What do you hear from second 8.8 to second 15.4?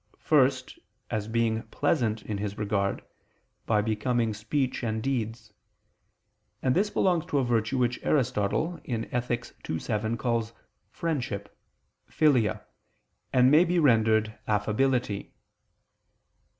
(Ethic. ii, 7) calls "friendship" [*_philia_], and may be rendered "affability."